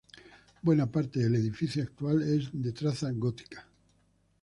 Buena 0.63 0.87
parte 0.87 1.19
del 1.19 1.35
edificio 1.35 1.83
actual 1.83 2.23
es 2.23 2.49
de 2.53 2.71
traza 2.71 3.11
gótica. 3.11 3.67